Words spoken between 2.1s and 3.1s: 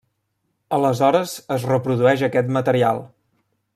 aquest material.